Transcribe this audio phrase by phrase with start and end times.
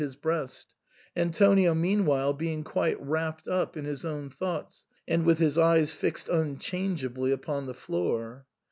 [0.01, 0.73] 157 his breast,
[1.15, 6.27] Antonio meanwhile being quite wrapt up in his own thoughts, and with his eyes fixed
[6.27, 8.47] unchangeably upon the floor.